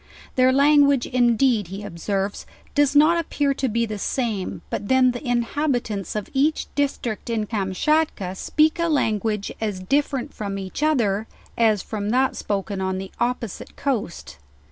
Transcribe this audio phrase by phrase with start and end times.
[0.35, 5.23] Their language indeed he observes, does not appear to be the same, but then the
[5.23, 11.83] inhabitants of each district, in Kamschatka speak a language as different from each other, as
[11.83, 14.39] from that spoken on the opposite coast.